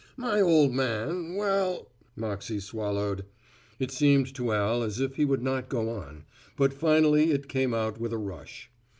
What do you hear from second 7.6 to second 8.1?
out